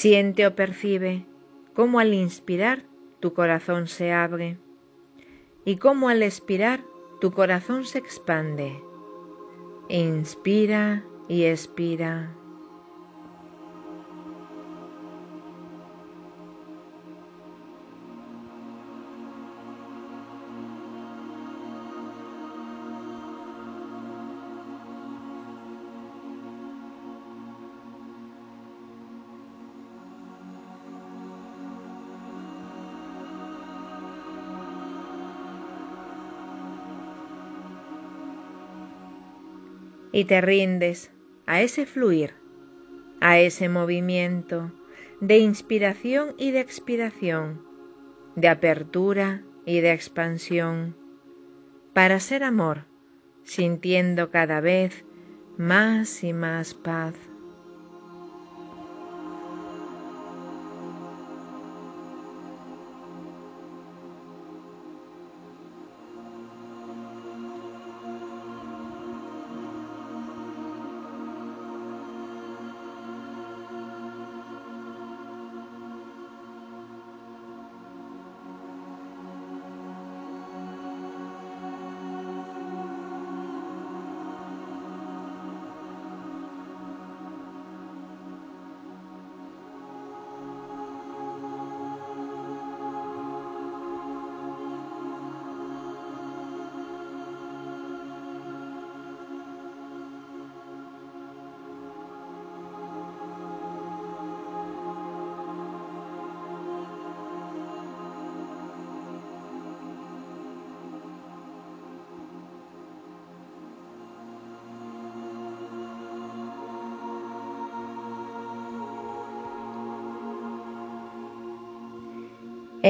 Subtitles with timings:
[0.00, 1.26] Siente o percibe
[1.74, 2.84] cómo al inspirar
[3.18, 4.56] tu corazón se abre
[5.64, 6.84] y cómo al expirar
[7.20, 8.80] tu corazón se expande.
[9.88, 12.32] Inspira y expira.
[40.18, 41.12] Y te rindes
[41.46, 42.34] a ese fluir,
[43.20, 44.72] a ese movimiento
[45.20, 47.62] de inspiración y de expiración,
[48.34, 50.96] de apertura y de expansión,
[51.92, 52.86] para ser amor,
[53.44, 55.04] sintiendo cada vez
[55.56, 57.14] más y más paz.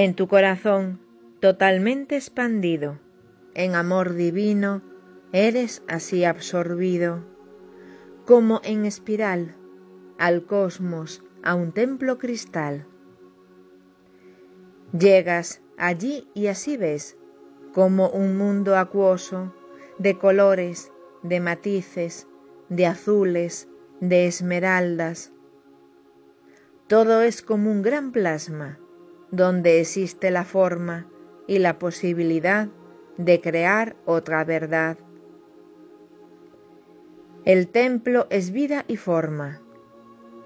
[0.05, 1.01] En tu corazón
[1.41, 3.01] totalmente expandido,
[3.55, 4.81] en amor divino,
[5.33, 7.25] eres así absorbido,
[8.25, 9.57] como en espiral,
[10.17, 12.87] al cosmos, a un templo cristal.
[14.97, 17.17] Llegas allí y así ves,
[17.75, 19.53] como un mundo acuoso,
[19.99, 20.93] de colores,
[21.25, 22.29] de matices,
[22.69, 23.69] de azules,
[24.01, 25.33] de esmeraldas.
[26.87, 28.79] Todo es como un gran plasma,
[29.31, 31.07] donde existe la forma
[31.47, 32.69] y la posibilidad
[33.17, 34.99] de crear otra verdad.
[37.45, 39.61] El templo es vida y forma.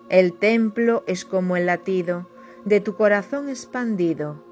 [0.09, 2.29] El templo es como el latido
[2.65, 4.45] de tu corazón expandido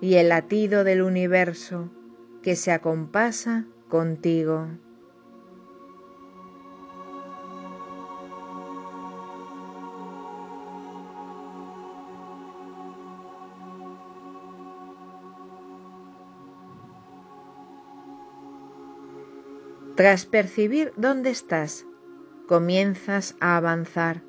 [0.00, 1.90] y el latido del universo
[2.42, 4.68] que se acompasa contigo.
[20.00, 21.84] Tras percibir dónde estás,
[22.48, 24.22] comienzas a avanzar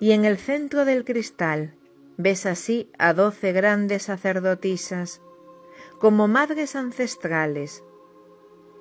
[0.00, 1.74] y en el centro del cristal
[2.16, 5.20] ves así a doce grandes sacerdotisas
[5.98, 7.84] como madres ancestrales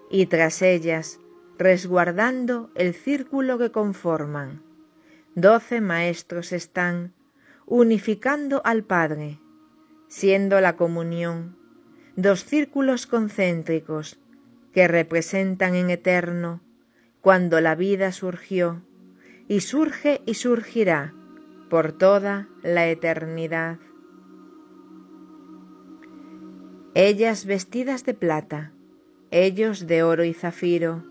[0.10, 1.20] y tras ellas,
[1.58, 4.64] resguardando el círculo que conforman,
[5.36, 7.14] doce maestros están
[7.66, 9.38] unificando al Padre,
[10.08, 11.58] siendo la comunión
[12.16, 14.21] dos círculos concéntricos
[14.74, 16.62] que representan en eterno
[17.22, 18.82] cuando la vida surgió
[19.48, 21.14] y surge y surgirá
[21.70, 23.80] por toda la eternidad.
[26.94, 28.72] Ellas vestidas de plata,
[29.30, 31.04] ellos de oro y zafiro,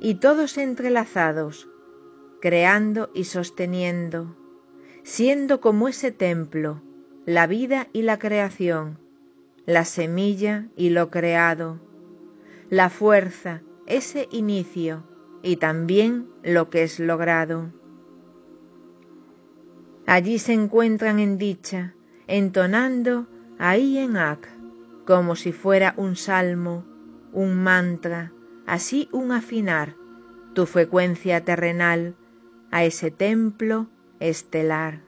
[0.00, 1.68] y todos entrelazados,
[2.40, 4.36] creando y sosteniendo,
[5.04, 6.82] siendo como ese templo,
[7.24, 8.98] la vida y la creación,
[9.64, 11.80] la semilla y lo creado,
[12.72, 15.04] la fuerza, ese inicio
[15.42, 17.70] y también lo que es logrado.
[20.06, 21.94] Allí se encuentran en dicha,
[22.26, 23.26] entonando
[23.58, 24.48] ahí en Ak,
[25.04, 26.86] como si fuera un salmo,
[27.34, 28.32] un mantra,
[28.64, 29.94] así un afinar,
[30.54, 32.16] tu frecuencia terrenal
[32.70, 35.02] a ese templo estelar.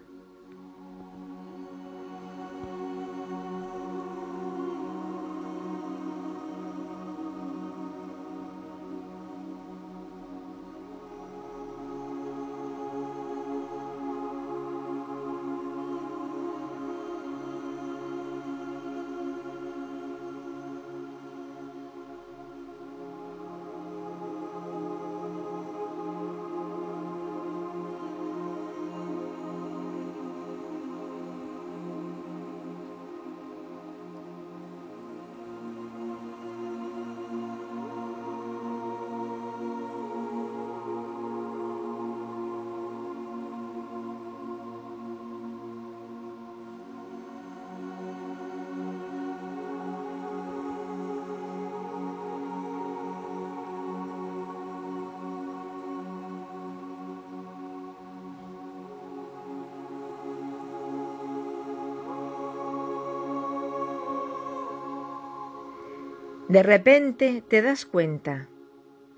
[66.55, 68.49] De repente te das cuenta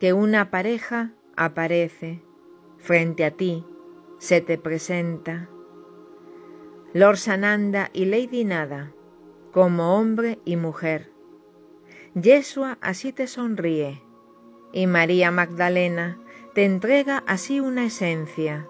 [0.00, 2.22] que una pareja aparece
[2.78, 3.62] frente a ti,
[4.16, 5.50] se te presenta.
[6.94, 8.94] Lord Sananda y Lady Nada,
[9.52, 11.12] como hombre y mujer.
[12.14, 14.00] Yeshua así te sonríe,
[14.72, 16.18] y María Magdalena
[16.54, 18.66] te entrega así una esencia,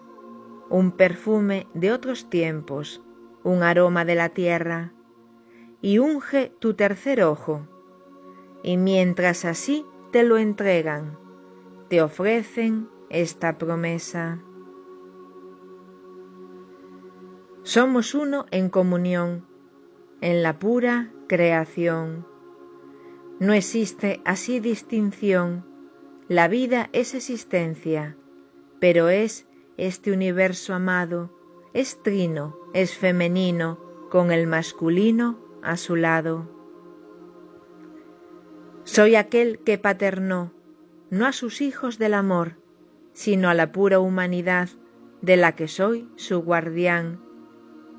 [0.71, 3.01] un perfume de otros tiempos,
[3.45, 4.93] un aroma de la tierra,
[5.81, 7.69] y unge tu tercer ojo
[8.67, 11.17] y mientras así te lo entregan,
[11.89, 14.43] te ofrecen esta promesa.
[17.63, 19.47] Somos uno en comunión,
[20.21, 22.27] en la pura creación.
[23.39, 25.65] No existe así distinción,
[26.27, 28.17] la vida es existencia,
[28.81, 29.47] pero es
[29.77, 31.31] este universo amado,
[31.73, 33.79] es trino, es femenino,
[34.11, 36.56] con el masculino a su lado.
[38.87, 40.53] Soy aquel que paternó,
[41.11, 42.53] no a sus hijos del amor,
[43.15, 44.69] sino a la pura humanidad
[45.23, 47.21] de la que soy su guardián,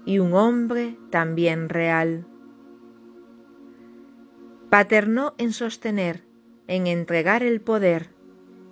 [0.06, 2.26] y un hombre también real.
[4.70, 6.24] Paternó en sostener,
[6.68, 8.12] en entregar el poder,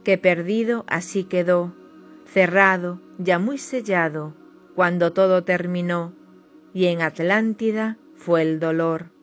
[0.05, 1.75] que perdido así quedó,
[2.23, 4.33] cerrado, ya muy sellado,
[4.73, 6.13] cuando todo terminó,
[6.73, 9.14] y en Atlántida fue el dolor.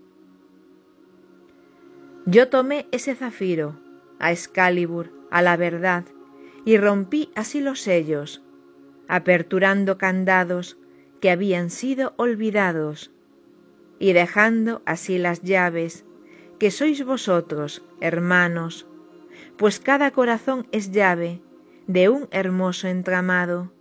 [2.25, 3.81] Yo tomé ese zafiro,
[4.21, 6.05] a Excalibur, a la verdad,
[6.65, 8.43] y rompí así los sellos,
[9.09, 10.79] aperturando candados
[11.21, 13.11] que habían sido olvidados,
[13.99, 16.05] y dejando así las llaves,
[16.61, 18.87] que sois vosotros, hermanos,
[19.57, 21.41] pues cada corazón es llave
[21.89, 23.73] de un hermoso entramado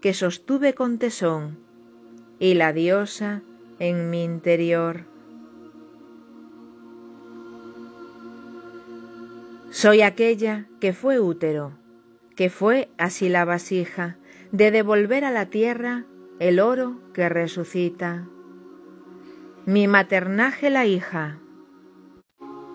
[0.00, 1.58] que sostuve con tesón,
[2.38, 3.42] y la diosa
[3.80, 5.17] en mi interior.
[9.70, 11.72] Soy aquella que fue útero,
[12.36, 14.16] que fue así la vasija
[14.50, 16.06] de devolver a la tierra
[16.38, 18.26] el oro que resucita.
[19.66, 21.38] Mi maternaje la hija,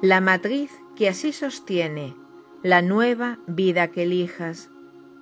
[0.03, 2.15] la matriz que así sostiene
[2.62, 4.69] la nueva vida que elijas,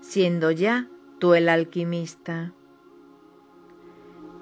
[0.01, 2.51] siendo ya tú el alquimista.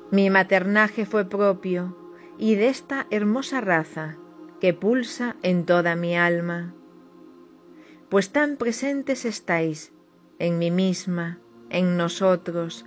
[0.09, 1.95] Mi maternaje fue propio
[2.39, 4.17] y de esta hermosa raza
[4.59, 6.73] que pulsa en toda mi alma
[8.09, 9.93] pues tan presentes estáis
[10.39, 11.39] en mí misma,
[11.69, 12.85] en nosotros,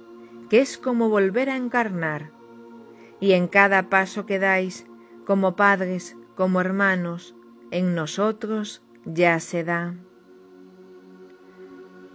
[0.51, 2.33] que es como volver a encarnar,
[3.21, 4.87] y en cada paso que dais,
[5.25, 7.37] como padres, como hermanos,
[7.71, 9.95] en nosotros ya se da.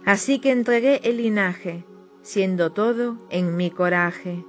[0.04, 1.84] Así que entregué el linaje,
[2.22, 4.44] siendo todo en mi coraje,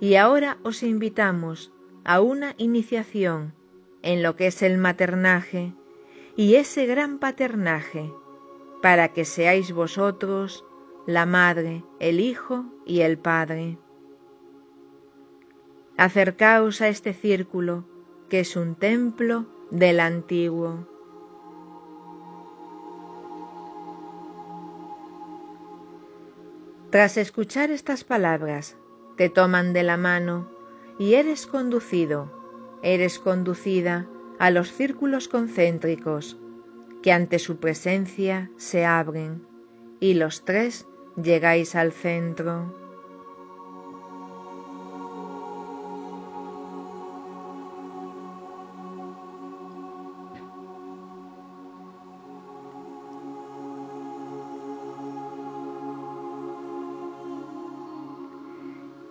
[0.00, 1.72] y ahora os invitamos
[2.04, 3.54] a una iniciación
[4.02, 5.74] en lo que es el maternaje,
[6.36, 8.12] y ese gran paternaje,
[8.82, 10.64] para que seáis vosotros
[11.06, 13.78] la madre, el hijo y el padre.
[15.96, 17.84] Acercaos a este círculo,
[18.28, 20.88] que es un templo del antiguo.
[26.90, 28.76] Tras escuchar estas palabras,
[29.16, 30.48] te toman de la mano
[30.98, 32.30] y eres conducido,
[32.82, 34.08] eres conducida
[34.44, 36.36] a los círculos concéntricos
[37.02, 39.42] que ante su presencia se abren
[40.00, 40.86] y los tres
[41.16, 42.74] llegáis al centro.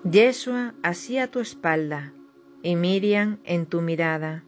[0.04, 2.14] Yeshua así a tu espalda
[2.62, 4.44] y Miriam en tu mirada.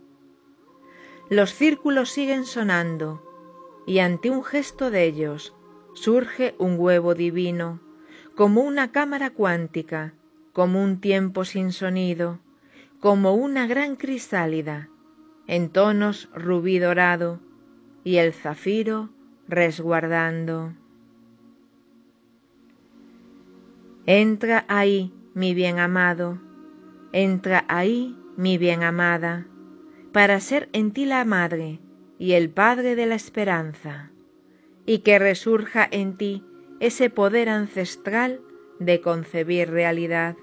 [1.30, 3.22] Los círculos siguen sonando
[3.88, 5.56] y ante un gesto de ellos
[5.94, 7.80] surge un huevo divino,
[8.36, 10.14] como una cámara cuántica,
[10.54, 12.40] como un tiempo sin sonido,
[13.00, 14.90] como una gran crisálida,
[15.48, 17.40] en tonos rubí dorado,
[18.04, 19.10] y el zafiro
[19.48, 20.74] resguardando.
[24.06, 26.40] Entra ahí mi bien amado,
[27.12, 29.48] entra ahí, mi bien amada,
[30.16, 31.82] para ser en ti la madre
[32.18, 34.12] y el padre de la esperanza,
[34.86, 36.42] y que resurja en ti
[36.80, 38.40] ese poder ancestral
[38.80, 40.38] de concebir realidad.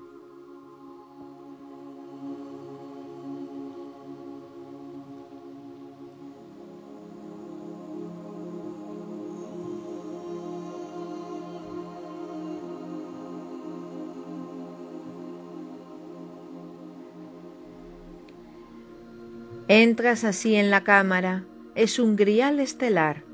[19.75, 23.25] Entras así en la cámara, es un grial estelar,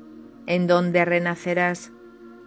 [0.47, 1.91] en donde renacerás,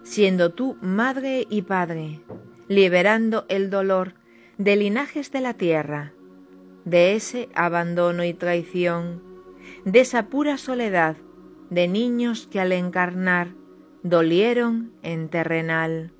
[0.01, 2.19] siendo tú madre y padre,
[2.67, 4.15] liberando el dolor
[4.57, 6.11] de linajes de la tierra,
[6.85, 9.21] de ese abandono y traición,
[9.85, 11.15] de esa pura soledad
[11.69, 13.49] de niños que al encarnar
[14.01, 16.11] dolieron en terrenal.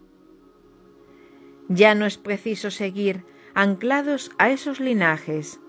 [1.69, 3.25] Ya no es preciso seguir
[3.55, 5.59] anclados a esos linajes,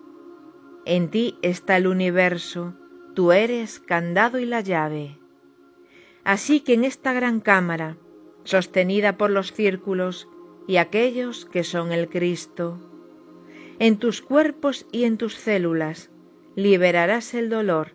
[0.87, 2.75] en ti está el universo,
[3.15, 5.19] tú eres candado y la llave.
[6.25, 7.97] Así que en esta gran cámara,
[8.45, 10.29] sostenida por los círculos
[10.67, 12.79] y aquellos que son el Cristo,
[13.79, 16.11] en tus cuerpos y en tus células
[16.55, 17.93] liberarás el dolor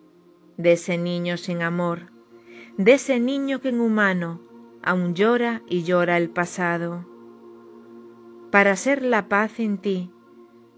[0.57, 2.11] de ese niño sin amor,
[2.77, 4.41] de ese niño que en humano
[4.83, 7.05] aún llora y llora el pasado.
[8.51, 10.11] Para ser la paz en ti,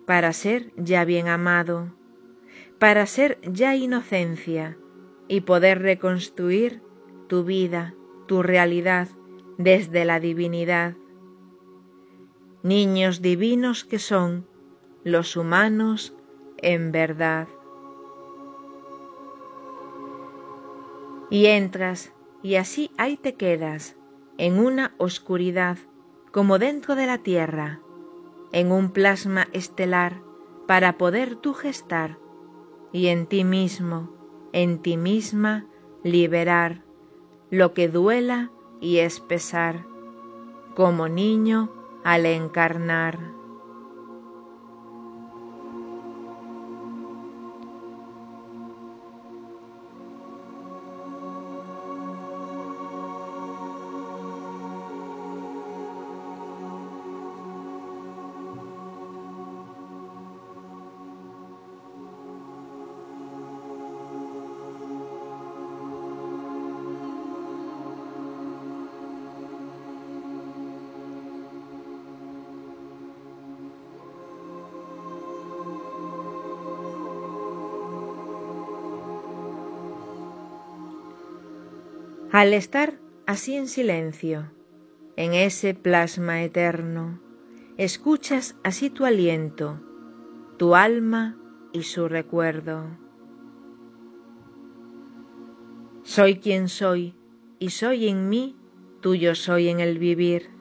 [0.06, 1.94] para ser ya bien amado,
[2.82, 4.76] para ser ya inocencia
[5.28, 6.82] y poder reconstruir
[7.28, 7.94] tu vida,
[8.26, 9.08] tu realidad
[9.60, 10.96] desde la divinidad.
[12.64, 14.48] Niños divinos que son
[15.04, 16.16] los humanos
[16.58, 17.48] en verdad.
[21.30, 22.12] Y entras
[22.42, 23.96] y así ahí te quedas,
[24.40, 25.78] en una oscuridad
[26.32, 27.80] como dentro de la tierra,
[28.52, 30.24] en un plasma estelar
[30.66, 32.18] para poder tú gestar
[32.92, 34.10] y en ti mismo,
[34.54, 35.66] en ti misma,
[36.04, 36.84] liberar
[37.50, 39.86] lo que duela y es pesar,
[40.76, 41.72] como niño
[42.04, 43.41] al encarnar.
[82.32, 84.50] Al estar así en silencio,
[85.18, 87.20] en ese plasma eterno,
[87.76, 89.82] escuchas así tu aliento,
[90.56, 91.36] tu alma
[91.74, 92.86] y su recuerdo.
[96.04, 97.16] Soy quien soy
[97.60, 98.56] y soy en mí,
[99.02, 100.52] tuyo soy en el vivir.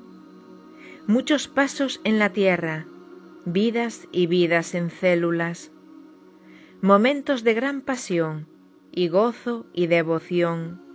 [1.07, 2.85] Muchos pasos en la tierra,
[3.45, 5.71] vidas y vidas en células,
[6.81, 8.49] momentos de gran pasión
[8.91, 10.90] y gozo y devoción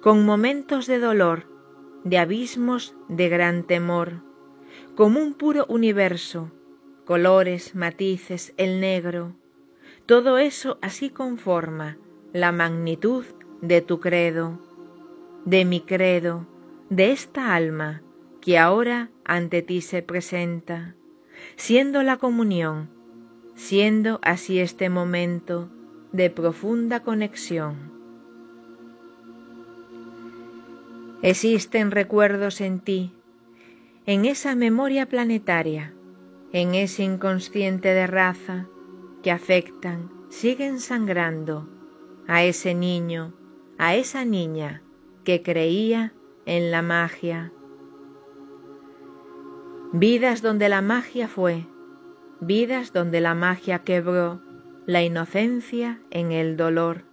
[0.00, 1.46] con momentos de dolor,
[2.04, 4.22] de abismos de gran temor,
[4.94, 6.52] como un puro universo,
[7.04, 9.34] colores, matices, el negro,
[10.06, 11.98] todo eso así conforma
[12.32, 13.24] la magnitud
[13.60, 14.60] de tu credo,
[15.44, 16.46] de mi credo,
[16.90, 18.02] de esta alma
[18.40, 20.94] que ahora ante ti se presenta,
[21.56, 22.88] siendo la comunión,
[23.56, 25.68] siendo así este momento
[26.12, 27.97] de profunda conexión
[31.22, 33.12] Existen recuerdos en ti,
[34.06, 35.92] en esa memoria planetaria,
[36.52, 38.68] en ese inconsciente de raza
[39.22, 41.68] que afectan, siguen sangrando
[42.28, 43.34] a ese niño,
[43.78, 44.82] a esa niña
[45.24, 46.12] que creía
[46.46, 47.52] en la magia.
[49.92, 51.66] Vidas donde la magia fue,
[52.40, 54.40] vidas donde la magia quebró
[54.86, 57.07] la inocencia en el dolor.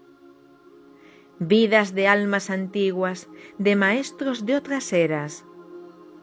[1.40, 3.28] Vidas de almas antiguas,
[3.58, 5.44] de maestros de otras eras,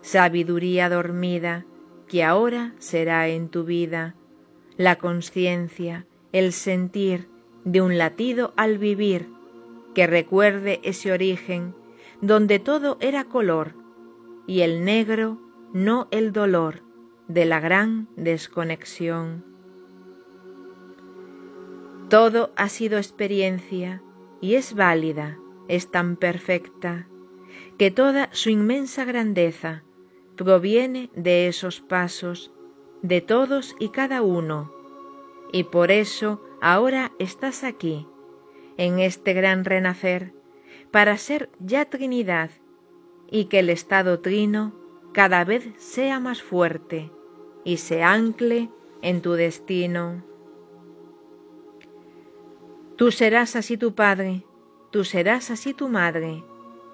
[0.01, 1.67] sabiduría dormida
[2.09, 4.15] que ahora será en tu vida,
[4.79, 7.29] la conciencia, el sentir
[7.65, 9.29] de un latido al vivir,
[9.95, 11.75] que recuerde ese origen
[12.23, 13.75] donde todo era color
[14.47, 15.39] y el negro
[15.75, 16.83] no el dolor
[17.29, 19.45] de la gran desconexión.
[22.09, 24.03] Todo ha sido experiencia
[24.43, 27.07] y es válida, es tan perfecta,
[27.79, 29.85] que toda su inmensa grandeza
[30.37, 32.53] proviene de esos pasos,
[33.01, 34.75] de todos y cada uno,
[35.53, 38.07] y por eso ahora estás aquí,
[38.77, 40.35] en este gran renacer,
[40.91, 42.51] para ser ya Trinidad
[43.31, 44.75] y que el estado trino
[45.13, 47.11] cada vez sea más fuerte
[47.65, 48.71] y se ancle
[49.03, 50.25] en tu destino.
[53.03, 54.45] Tú serás así tu padre,
[54.93, 56.45] tú serás así tu madre,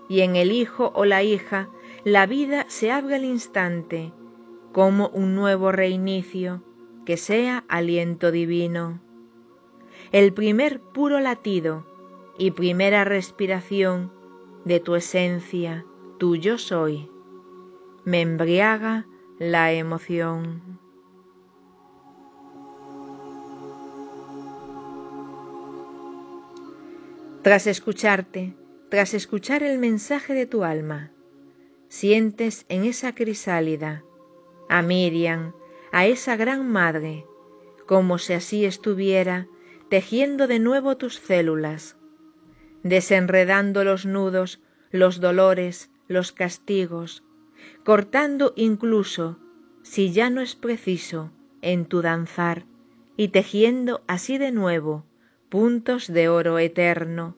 [0.08, 1.68] y en el hijo o la hija
[2.02, 4.10] la vida se abre al instante,
[4.72, 6.62] como un nuevo reinicio,
[7.04, 9.02] que sea aliento divino.
[10.10, 11.84] El primer puro latido
[12.38, 14.10] y primera respiración
[14.64, 15.84] de tu esencia,
[16.16, 17.10] tu yo soy.
[18.06, 19.06] Me embriaga
[19.38, 20.78] la emoción.
[27.42, 28.56] Tras escucharte,
[28.88, 31.12] tras escuchar el mensaje de tu alma,
[31.88, 34.02] sientes en esa crisálida
[34.68, 35.52] a Miriam,
[35.92, 37.24] a esa gran madre,
[37.86, 39.46] como si así estuviera
[39.88, 41.96] tejiendo de nuevo tus células,
[42.82, 47.22] desenredando los nudos, los dolores, los castigos,
[47.84, 49.38] cortando incluso,
[49.82, 51.30] si ya no es preciso,
[51.62, 52.66] en tu danzar,
[53.16, 55.04] y tejiendo así de nuevo
[55.48, 57.36] puntos de oro eterno,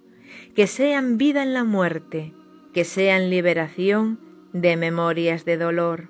[0.54, 2.32] que sean vida en la muerte,
[2.72, 4.20] que sean liberación
[4.52, 6.08] de memorias de dolor.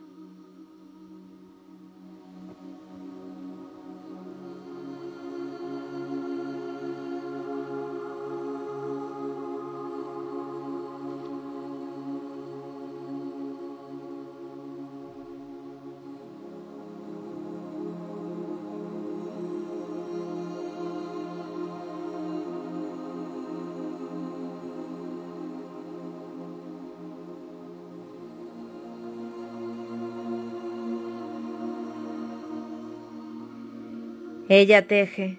[34.53, 35.39] Ella teje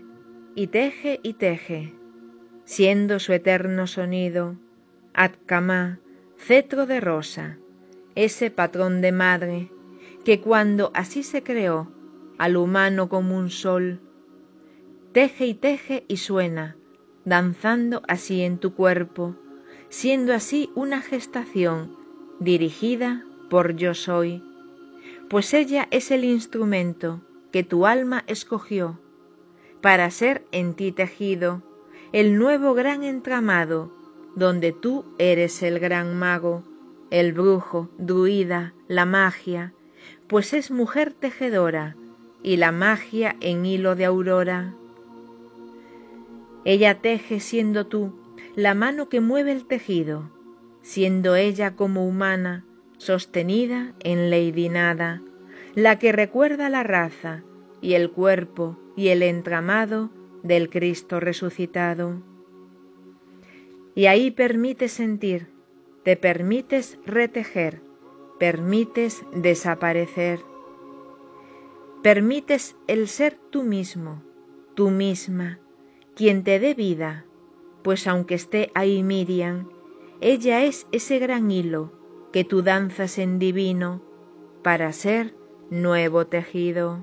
[0.56, 1.94] y teje y teje,
[2.64, 4.56] siendo su eterno sonido,
[5.14, 6.00] Atkamá,
[6.38, 7.58] cetro de rosa,
[8.16, 9.70] ese patrón de madre,
[10.24, 11.92] que cuando así se creó
[12.38, 14.00] al humano como un sol,
[15.12, 16.78] teje y teje y suena,
[17.26, 19.36] danzando así en tu cuerpo,
[19.90, 21.98] siendo así una gestación
[22.40, 24.42] dirigida por yo soy,
[25.30, 27.20] pues ella es el instrumento
[27.52, 29.00] que tu alma escogió
[29.82, 31.62] para ser en ti tejido
[32.14, 33.92] el nuevo gran entramado,
[34.36, 36.64] donde tú eres el gran mago,
[37.10, 39.74] el brujo, druida, la magia,
[40.28, 41.96] pues es mujer tejedora
[42.44, 44.74] y la magia en hilo de aurora.
[46.64, 48.14] Ella teje siendo tú
[48.56, 50.30] la mano que mueve el tejido,
[50.82, 52.66] siendo ella como humana,
[52.98, 55.22] sostenida en ley nada,
[55.76, 57.44] la que recuerda la raza
[57.82, 60.10] y el cuerpo y el entramado
[60.44, 62.22] del Cristo resucitado.
[63.96, 65.48] Y ahí permites sentir,
[66.04, 67.82] te permites retejer,
[68.40, 70.40] permites desaparecer,
[72.02, 74.24] permites el ser tú mismo,
[74.76, 75.60] tú misma,
[76.16, 77.26] quien te dé vida,
[77.84, 79.70] pues aunque esté ahí Miriam,
[80.20, 81.92] ella es ese gran hilo
[82.32, 84.02] que tú danzas en divino
[84.64, 85.36] para ser
[85.72, 87.00] nuevo tejido.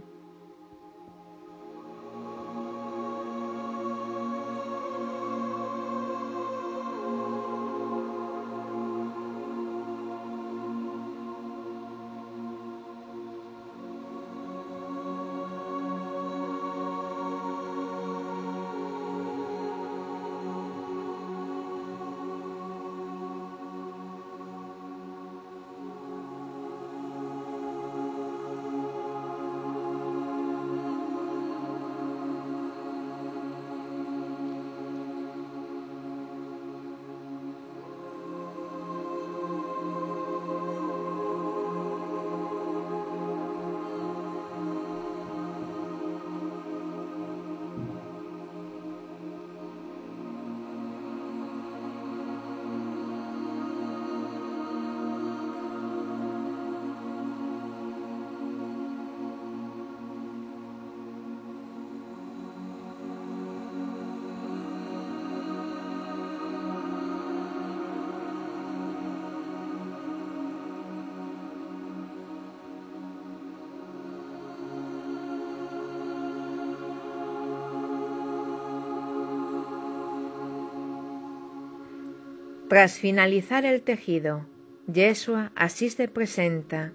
[82.68, 84.44] Tras finalizar el tejido,
[84.92, 86.92] Yeshua así se presenta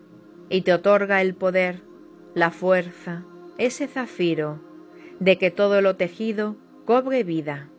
[0.49, 1.81] y te otorga el poder,
[2.35, 3.25] la fuerza,
[3.57, 4.61] ese zafiro,
[5.19, 7.69] de que todo lo tejido cobre vida,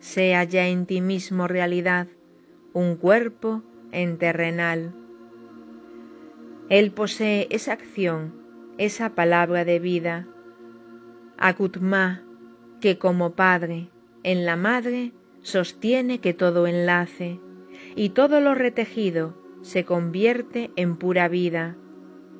[0.00, 2.08] sea ya en ti mismo realidad,
[2.74, 4.92] un cuerpo en terrenal.
[6.68, 8.34] Él posee esa acción,
[8.76, 10.28] esa palabra de vida,
[11.38, 12.22] Akutma,
[12.82, 13.88] que como padre,
[14.24, 17.40] en la madre, sostiene que todo enlace,
[17.94, 21.76] y todo lo retejido se convierte en pura vida,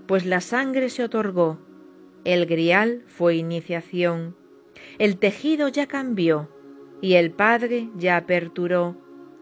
[0.06, 1.58] pues la sangre se otorgó,
[2.24, 4.36] el grial fue iniciación,
[4.98, 6.48] el tejido ya cambió,
[7.00, 8.96] y el Padre ya aperturó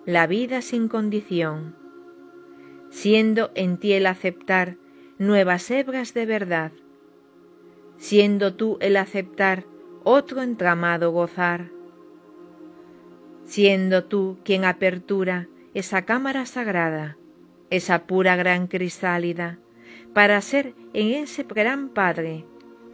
[0.06, 1.74] la vida sin condición,
[2.90, 4.76] siendo en ti el aceptar
[5.18, 6.72] nuevas hebras de verdad,
[7.96, 9.64] siendo tú el aceptar
[10.04, 11.70] otro entramado gozar,
[13.48, 17.16] siendo tú quien apertura esa cámara sagrada,
[17.70, 19.58] esa pura gran crisálida,
[20.12, 22.44] para ser en ese gran Padre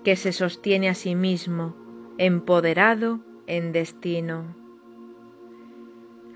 [0.04, 1.74] que se sostiene a sí mismo,
[2.18, 4.54] empoderado en destino.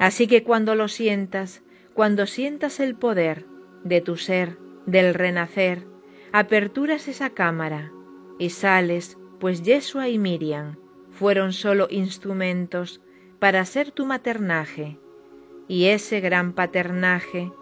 [0.01, 1.63] Así que cuando lo sientas,
[1.95, 3.47] cuando sientas el poder
[3.85, 5.87] de tu ser, del renacer,
[6.33, 7.93] aperturas esa cámara
[8.37, 10.77] y sales, pues Yeshua y Miriam
[11.13, 13.01] fueron solo instrumentos
[13.39, 14.99] para ser tu maternaje,
[15.69, 17.53] y ese gran paternaje,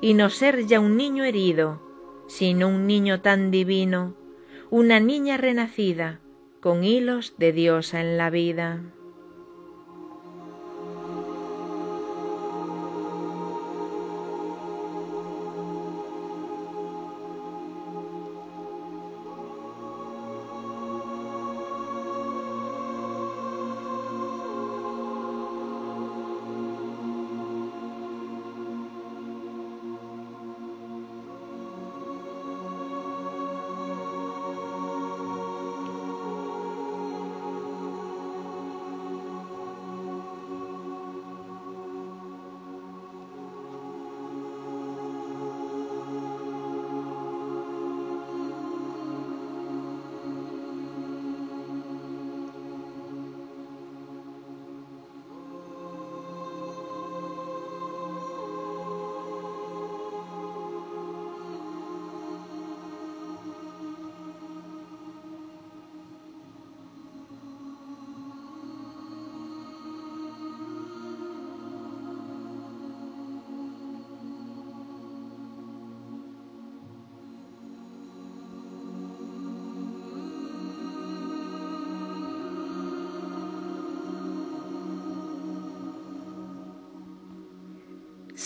[0.00, 1.80] y no ser ya un niño herido,
[2.26, 4.14] sino un niño tan divino,
[4.70, 6.20] una niña renacida,
[6.60, 8.80] con hilos de diosa en la vida.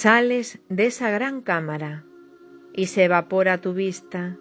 [0.04, 2.04] Sales de esa gran cámara
[2.74, 4.36] y se evapora tu vista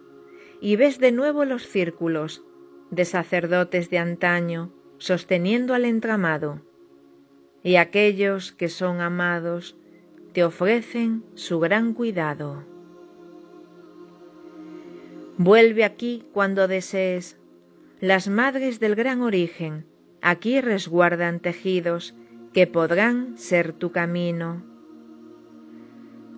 [0.60, 2.43] y ves de nuevo los círculos
[2.91, 6.60] de sacerdotes de antaño sosteniendo al entramado
[7.63, 9.78] y aquellos que son amados
[10.34, 12.65] te ofrecen su gran cuidado.
[15.38, 17.39] Vuelve aquí cuando desees.
[18.02, 19.86] Las madres del gran origen
[20.21, 22.13] aquí resguardan tejidos
[22.52, 24.72] que podrán ser tu camino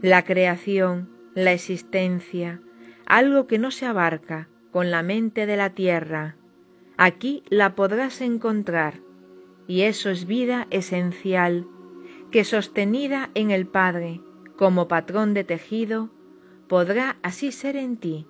[0.02, 2.62] la creación, la existencia,
[3.06, 6.36] algo que no se abarca con la mente de la tierra,
[6.98, 9.00] aquí la podrás encontrar,
[9.68, 11.68] y eso es vida esencial,
[12.32, 14.22] que sostenida en el Padre
[14.56, 16.10] como patrón de tejido,
[16.68, 18.28] podrá así ser en ti,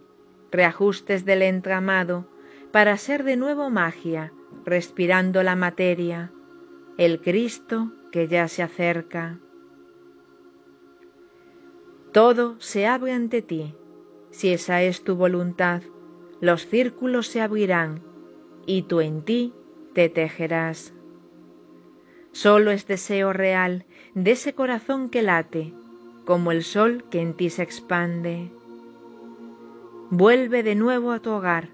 [0.51, 2.29] reajustes del entramado,
[2.71, 4.33] para ser de nuevo magia,
[4.65, 6.31] respirando la materia,
[6.97, 9.39] el Cristo que ya se acerca.
[12.15, 13.75] Todo se abre ante ti.
[14.31, 15.81] Si esa es tu voluntad,
[16.39, 18.03] los círculos se abrirán
[18.65, 19.51] y tú en ti
[19.93, 20.93] te tejerás.
[22.31, 25.73] Solo es deseo real de ese corazón que late,
[26.23, 28.49] como el sol que en ti se expande.
[30.09, 31.67] Vuelve de nuevo a tu hogar,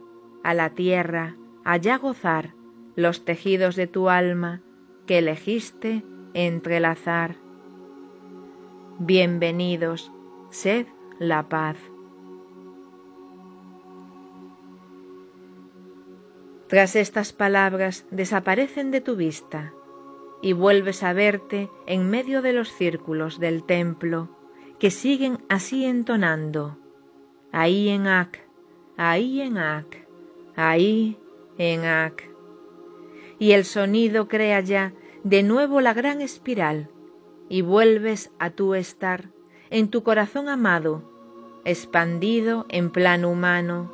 [0.44, 2.56] a la tierra, allá gozar
[2.96, 4.64] los tejidos de tu alma
[5.06, 7.36] que elegiste entrelazar.
[8.98, 10.12] Bienvenidos
[10.52, 10.86] sed
[11.20, 11.78] la paz.
[16.68, 19.74] Tras estas palabras desaparecen de tu vista
[20.42, 24.30] y vuelves a verte en medio de los círculos del templo
[24.80, 26.78] que siguen así entonando.
[27.52, 28.40] Ahí en Ak,
[28.98, 30.08] ahí en Ak,
[30.56, 31.18] ahí
[31.58, 32.30] en Ak.
[33.38, 36.90] Y el sonido crea ya de nuevo la gran espiral
[37.50, 39.30] y vuelves a tu estar
[39.72, 41.02] en tu corazón amado,
[41.66, 43.92] expandido en plano humano,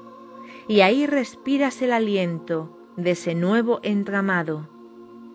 [0.68, 4.68] y ahí respiras el aliento de ese nuevo entramado,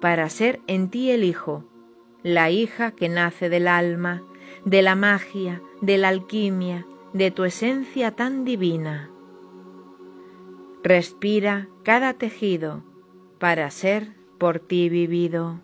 [0.01, 1.65] para ser en ti el hijo,
[2.23, 4.23] la hija que nace del alma,
[4.65, 9.11] de la magia, de la alquimia, de tu esencia tan divina.
[10.83, 12.83] Respira cada tejido
[13.39, 15.61] para ser por ti vivido.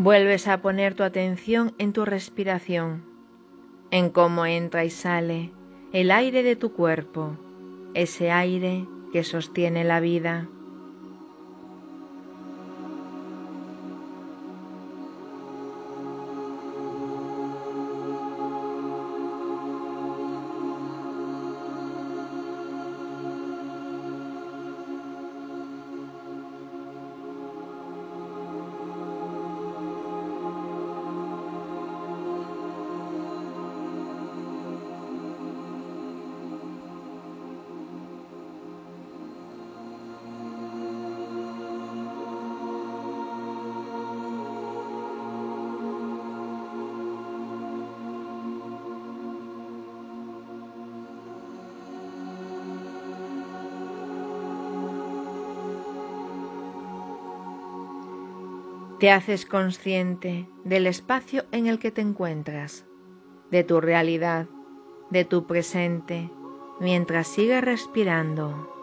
[0.00, 3.02] Vuelves a poner tu atención en tu respiración,
[3.90, 5.50] en cómo entra y sale
[5.92, 7.36] el aire de tu cuerpo,
[7.94, 10.46] ese aire que sostiene la vida.
[58.98, 62.84] Te haces consciente del espacio en el que te encuentras,
[63.50, 64.46] de tu realidad,
[65.10, 66.28] de tu presente,
[66.80, 68.77] mientras sigues respirando.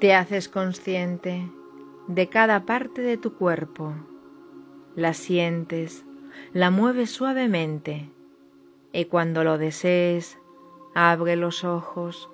[0.00, 1.46] Te haces consciente
[2.08, 3.92] de cada parte de tu cuerpo,
[4.96, 6.06] la sientes,
[6.54, 8.08] la mueves suavemente
[8.94, 10.38] y cuando lo desees,
[10.94, 12.29] abre los ojos